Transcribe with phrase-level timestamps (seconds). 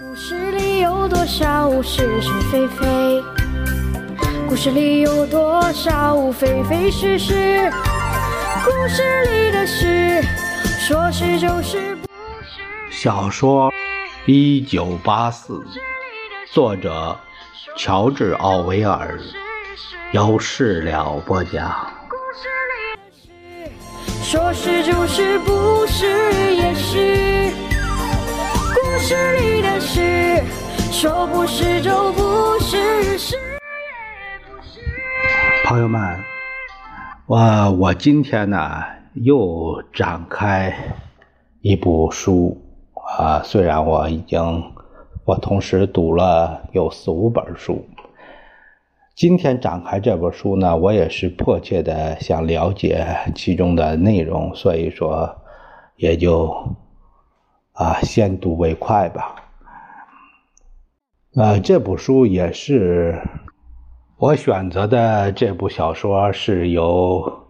[0.00, 3.22] 故事里有多少是是非非？
[4.48, 7.70] 故事里有多少非非是是？
[8.64, 10.22] 故事里的事，
[10.80, 12.08] 说是就是，不
[12.42, 12.62] 是。
[12.90, 13.70] 小说
[14.24, 15.52] 《一九八四》，
[16.50, 17.14] 作者
[17.76, 19.20] 乔治·奥威尔，
[20.12, 21.92] 由事了播讲。
[22.08, 27.21] 故事里的事，说是就是，不是也是。
[29.12, 30.42] 故事里的事，
[30.90, 33.42] 说不是就不是，是也
[34.48, 34.80] 不是。
[35.66, 36.18] 朋友们，
[37.26, 40.74] 我我今天呢又展开
[41.60, 42.56] 一部书
[43.18, 44.72] 啊，虽然我已经
[45.26, 47.84] 我同时读了有四五本书，
[49.14, 55.36] 今天展开这本书呢，我也是迫切的想了解其中的内容，所以说
[55.96, 56.50] 也就
[57.72, 59.36] 啊先睹为快吧。
[61.34, 63.18] 呃，这部书也是
[64.18, 67.46] 我选择的这部小说是由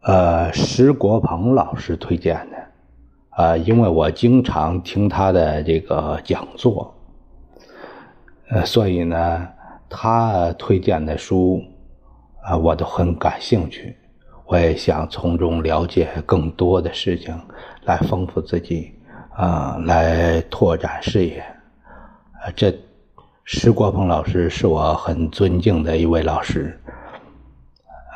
[0.00, 2.56] 呃石国鹏老师推荐的，
[3.30, 6.92] 啊、因为我经常听他的这个讲座，
[8.50, 9.48] 呃，所以呢，
[9.88, 11.62] 他推荐的书
[12.42, 13.96] 啊、我都很感兴趣，
[14.52, 17.34] 我也想从中了解更多的事情，
[17.84, 18.92] 来丰富自己，
[19.34, 21.38] 啊、来拓展视野。
[21.38, 22.70] 啊，这
[23.44, 26.78] 石国鹏老师是我很尊敬的一位老师。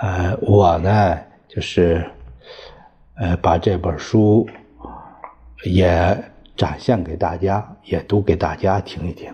[0.02, 2.04] 呃，我呢就是
[3.14, 4.46] 呃把这本书
[5.64, 6.22] 也
[6.54, 9.32] 展现给大家，也读给大家听一听。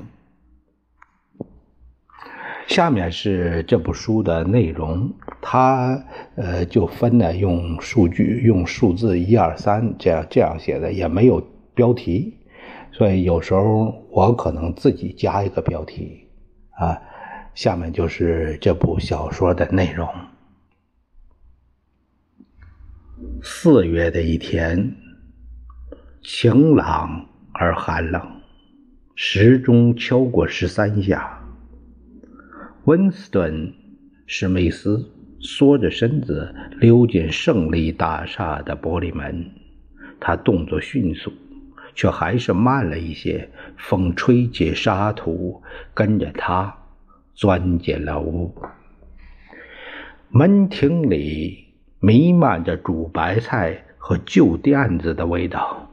[2.69, 6.03] 下面是这部书的内容，它
[6.37, 12.39] 呃就分呢用数据、用数字一二三这样这样写的，也没有标题。
[12.93, 16.29] 所以有时候我可能自己加一个标题
[16.71, 16.99] 啊，
[17.55, 20.09] 下面就是这部小说的内容。
[23.43, 24.95] 四月的一天，
[26.23, 28.23] 晴朗而寒冷，
[29.15, 31.42] 时钟敲过十三下。
[32.85, 33.69] 温斯顿·
[34.27, 35.11] 史密斯
[35.41, 39.51] 缩着身子溜进胜利大厦的玻璃门，
[40.19, 41.33] 他动作迅速。
[41.95, 43.51] 却还是慢了一些。
[43.77, 46.75] 风吹起沙土，跟着他
[47.35, 48.55] 钻进了屋。
[50.31, 51.67] 门厅里
[52.01, 55.91] 弥漫着煮白菜和旧垫子的味道。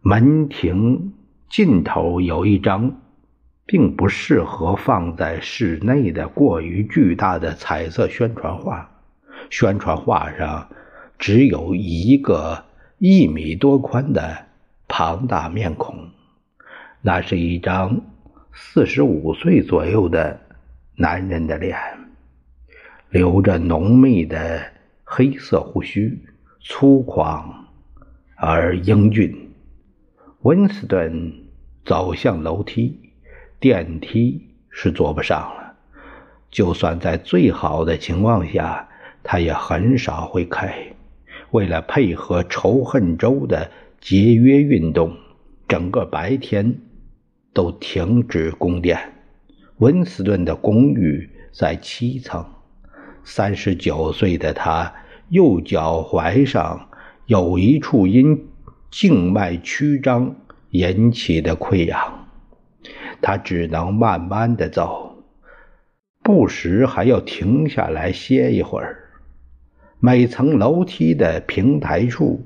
[0.00, 1.12] 门厅
[1.50, 2.98] 尽头有一张
[3.68, 8.90] 并不适合放在室内的过于巨大的彩色宣传画，
[9.50, 10.68] 宣传画上
[11.18, 12.64] 只有一个
[12.98, 14.48] 一米多宽的。
[14.90, 16.08] 庞大面孔，
[17.02, 18.00] 那是一张
[18.54, 20.40] 四十五岁左右的
[20.96, 21.76] 男人的脸，
[23.10, 24.62] 留着浓密的
[25.04, 26.18] 黑色胡须，
[26.62, 27.44] 粗犷
[28.34, 29.50] 而英俊。
[30.40, 31.34] 温斯顿
[31.84, 33.07] 走向楼梯，
[33.60, 35.74] 电梯是坐不上了。
[36.50, 38.88] 就算在最好的情况下，
[39.22, 40.74] 他也很少会开。
[41.50, 43.70] 为了配合仇恨周的。
[44.00, 45.16] 节约运动，
[45.66, 46.78] 整个白天
[47.52, 48.96] 都停止供电。
[49.78, 52.46] 温斯顿的公寓在七层，
[53.24, 54.94] 三十九岁的他
[55.30, 56.88] 右脚踝上
[57.26, 58.46] 有一处因
[58.88, 60.36] 静脉曲张
[60.70, 62.17] 引起的溃疡，
[63.20, 65.24] 他只能慢慢的走，
[66.22, 69.10] 不时还要停下来歇一会儿。
[70.00, 72.44] 每层楼梯的平台处。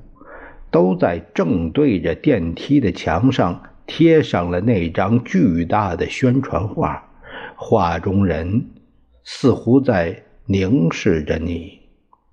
[0.71, 7.11] 都在正对着电梯的墙上贴上了那张巨大的宣传画，
[7.55, 8.71] 画中人
[9.23, 11.79] 似乎在凝视着你，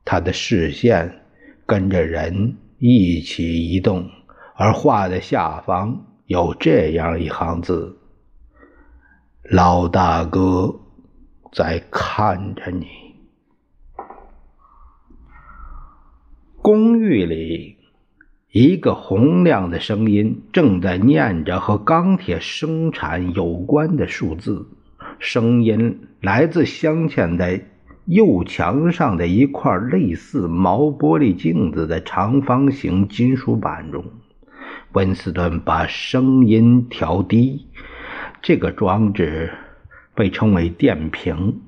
[0.06, 1.20] 他的视线
[1.66, 4.08] 跟着人一起移动，
[4.56, 7.94] 而画的下方有这样一行字
[9.52, 10.76] ：“老大哥
[11.50, 12.86] 在看着你。”
[16.62, 17.78] 公寓里。
[18.52, 24.66] 一个洪亮的声音正在念着和钢铁生产有关的数字，
[25.20, 27.64] 声音来自镶嵌在
[28.06, 34.04] 右墙上的一块类似毛玻璃镜子的长方形金属板中。
[34.92, 37.68] 温斯顿把声音调低，
[38.42, 39.52] 这个装置
[40.14, 41.60] 被称为电瓶，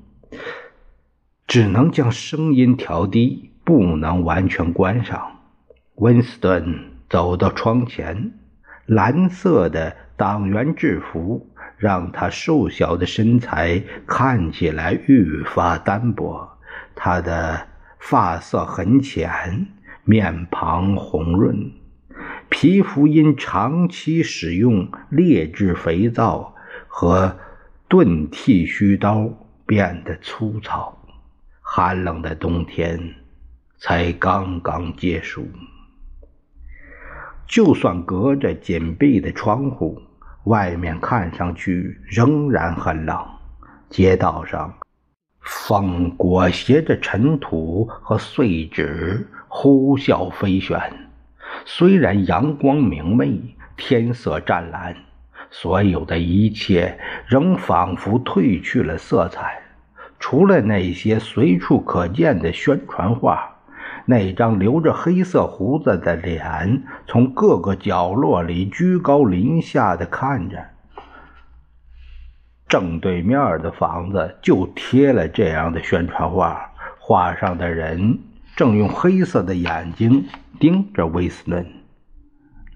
[1.47, 5.39] 只能将声音调低，不能完全关上。
[5.95, 8.33] 温斯顿走到窗前，
[8.87, 11.47] 蓝色的党员制服
[11.77, 16.57] 让他瘦小的身材看起来愈发单薄。
[16.95, 17.67] 他的
[17.99, 19.67] 发色很浅，
[20.03, 21.71] 面庞红润，
[22.49, 26.52] 皮肤因长期使用劣质肥皂
[26.95, 27.35] 和
[27.89, 29.27] 钝剃须刀
[29.65, 30.95] 变得粗糙。
[31.59, 33.15] 寒冷的冬天
[33.79, 35.43] 才刚刚结束。
[37.47, 39.99] 就算隔着紧闭的窗户，
[40.43, 43.25] 外面看上去仍然很冷。
[43.89, 44.71] 街道上，
[45.41, 50.79] 风裹挟着尘土和碎纸呼啸飞旋。
[51.65, 54.95] 虽然阳光明媚，天色湛蓝，
[55.55, 56.97] 所有的一切
[57.27, 59.61] 仍仿佛褪去了色彩，
[60.19, 63.51] 除了那些随处可见的宣传画。
[64.05, 70.65] 那张留着黑色胡子的脸从各个角落里居高临下的看着，
[72.67, 78.19] 正对面的房子就贴了这样的宣传画，画上的人
[78.55, 80.25] 正用黑色的眼睛
[80.59, 81.65] 盯着威斯顿。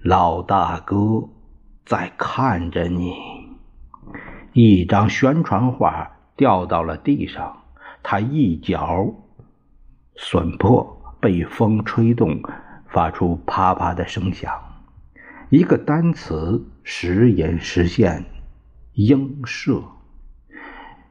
[0.04, 1.28] 老大哥
[1.88, 3.14] 在看着你。
[4.52, 7.62] 一张宣传画掉到了地上，
[8.02, 9.14] 他一角
[10.14, 10.94] 损破。
[11.20, 12.40] 被风吹动，
[12.86, 14.52] 发出啪啪的声响。
[15.50, 18.24] 一个单词时隐时现，
[18.92, 19.82] 鹰射。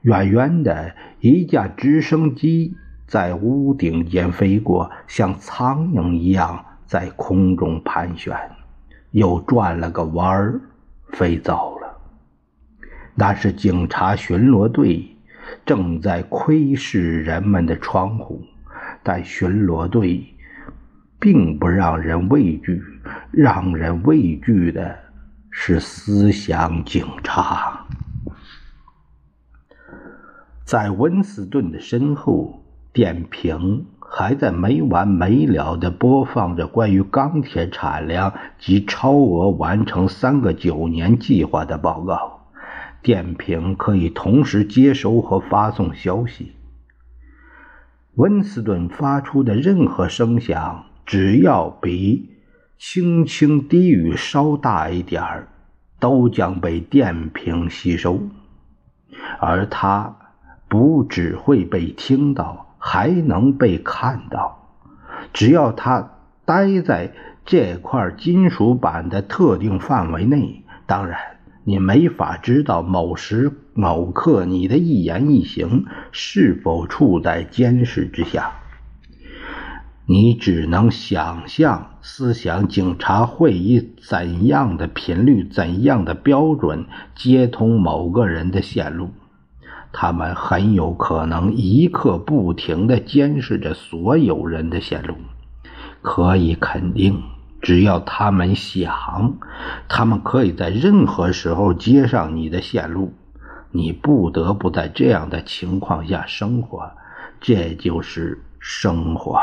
[0.03, 8.33] 远远的一架直升机在屋顶间飞过，像苍蝇一样在空中盘旋，
[9.17, 10.61] 又转了个弯儿，
[11.07, 11.97] 飞走了。
[13.15, 15.17] 那是警察巡逻队
[15.65, 18.45] 正在窥视人们的窗户。
[19.01, 20.23] 但巡逻队
[21.19, 22.83] 并不让人畏惧，
[23.31, 24.95] 让人畏惧的
[25.49, 27.87] 是思想警察。
[30.63, 42.47] 在温斯顿的身后，电瓶还在没完没了地播放着关于钢铁产量及超额完成三个九年计划的报告。
[43.03, 46.53] 电瓶可以同时接收和发送消息。
[48.15, 52.31] 温斯顿发出的任何声响，只要比
[52.79, 55.47] 轻轻低语稍大一点儿，
[55.99, 58.21] 都将被电瓶吸收，
[59.39, 60.17] 而他
[60.67, 64.69] 不只会被听到，还能被看到。
[65.33, 66.11] 只要他
[66.45, 67.13] 待在
[67.45, 71.19] 这块金属板的特定范围内，当然。
[71.63, 78.53] 你没法知道某时某刻你的一言一行是否处在监视之下，
[80.05, 86.85] 你只能想象思想警察会以怎样的频率、怎样的标准
[87.15, 89.09] 接通某个人的线路。
[89.99, 95.15] 他们很有可能一刻不停地监视着所有人的线路，
[96.03, 97.23] 可以肯定。
[97.63, 99.33] 只要他们想，
[99.89, 103.15] 他们可以在任何时候接上你的线路。
[103.71, 106.91] 你不得不在这样的情况下生活，
[107.41, 109.39] 这就是生活，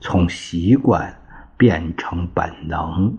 [0.00, 1.14] 从习惯
[1.58, 3.18] 变成本能。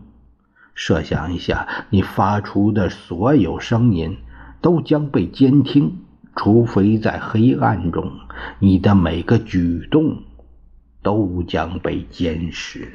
[0.74, 4.18] 设想一下，你发出的所有声音
[4.62, 6.00] 都将被监听，
[6.36, 8.12] 除非在黑暗中，
[8.60, 10.24] 你的每个举动
[11.02, 12.92] 都将被监视。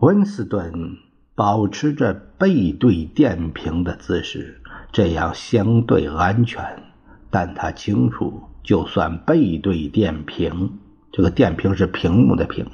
[0.00, 0.96] 温斯顿
[1.34, 4.60] 保持着背对电瓶的姿势，
[4.92, 6.82] 这样相对安全。
[7.30, 10.78] 但他清楚，就算背对电瓶，
[11.12, 12.66] 这个电瓶是屏幕的屏，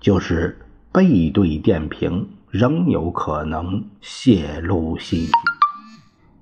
[0.00, 0.58] 就是
[0.92, 5.32] 背对电瓶，仍有可能泄露信息。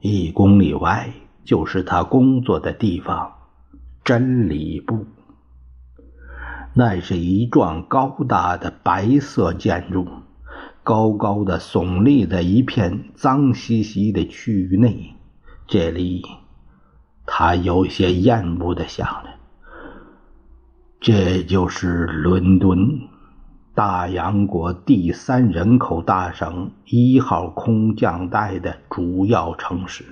[0.01, 1.13] 一公里外
[1.45, 3.33] 就是他工作的地方——
[4.05, 5.07] 真理部。
[6.75, 10.07] 那是一幢高大的白色建筑，
[10.83, 15.15] 高高的耸立在一片脏兮兮的区域内。
[15.67, 16.23] 这里，
[17.25, 19.31] 他有些厌恶的想着：
[21.01, 23.01] 这就是伦敦，
[23.77, 30.03] 大洋国第三人口大省一号空降带的主要城市。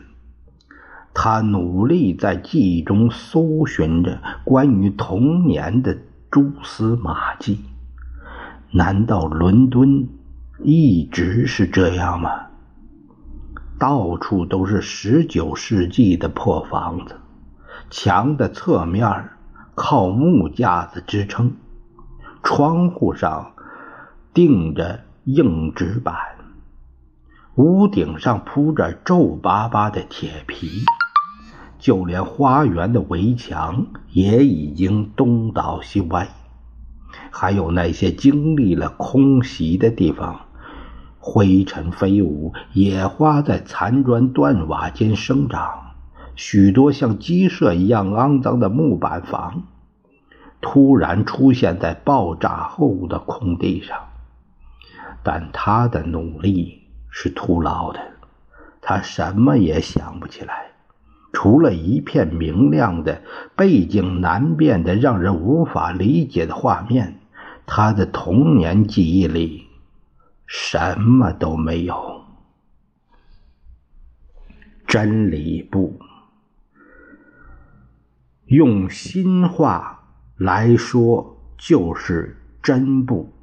[1.14, 5.97] 他努力在记忆中搜寻着关于童年的。
[6.30, 7.61] 蛛丝马迹，
[8.73, 10.09] 难道伦敦
[10.64, 12.28] 一直是这样吗？
[13.78, 17.14] 到处都是十九世纪的破房子，
[17.88, 19.30] 墙的侧面
[19.76, 21.52] 靠木架子支撑，
[22.42, 23.52] 窗户上
[24.35, 26.17] 钉着硬纸板，
[27.55, 30.85] 屋顶上铺着皱巴巴的铁皮，
[31.79, 36.26] 就连花园的围墙也已经东倒西歪。
[37.31, 40.41] 还有那些经历了空袭的地方，
[41.21, 45.93] 灰尘飞舞，野花在残砖断瓦间生长，
[46.35, 49.62] 许多像鸡舍一样肮脏的木板房，
[50.61, 53.97] 突然出现在爆炸后的空地上。
[55.25, 58.00] 但他的努力是徒劳的，
[58.81, 60.73] 他什么也想不起来，
[61.33, 63.23] 除了一片明亮的、
[63.57, 67.19] 背景难辨的、让人无法理解的画面。
[67.66, 69.66] 他的童年记忆里
[70.47, 72.23] 什么都没有。
[74.87, 75.99] 真理部，
[78.45, 80.04] 用新话
[80.37, 83.34] 来说就是真部。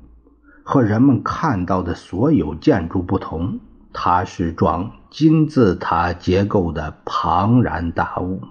[0.74, 3.60] 和人们看到的所有建筑不同，
[3.92, 8.42] 它是幢金字塔结构的庞然大物，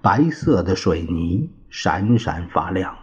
[0.00, 2.96] 白色的水泥闪闪发亮。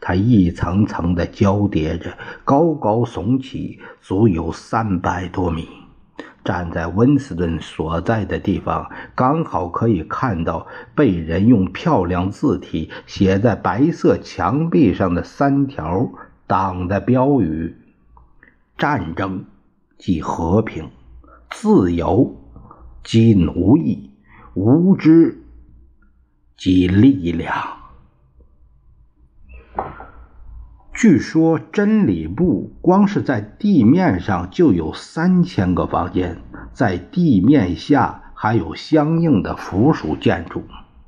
[0.00, 5.68] 它一层层的交叠着，高高耸起，足有三百多米。
[6.42, 10.66] 站在温斯顿所在的地方，刚好可以看到
[10.96, 16.10] 被人用漂亮字体写在白色墙壁上的三条
[16.48, 17.76] 党的标语
[18.76, 19.44] ：“战争
[19.98, 20.90] 即和平，
[21.50, 22.36] 自由
[23.04, 24.10] 即奴役，
[24.54, 25.44] 无知
[26.56, 27.54] 即力量。”
[30.94, 40.62] 据说真理部光是在地面上就有三千个房间，在地面下还有相应的附属建筑。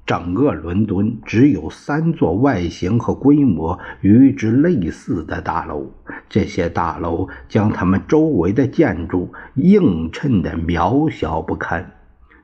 [0.06, 5.90] 整个伦敦只有三座外形和规模与之类似的大楼，
[6.28, 11.92] 这些大楼将它们周围的建筑映衬得渺小不堪。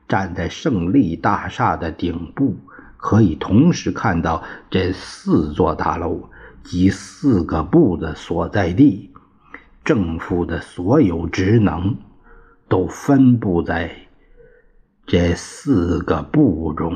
[0.07, 2.55] 站在胜利大厦的顶部，
[2.97, 6.29] 可以同时看到这四座大楼。
[6.63, 9.09] 及四个部的所在地，
[9.83, 11.97] 政府的所有职能
[12.69, 13.89] 都分布在
[15.07, 16.95] 这四个部中。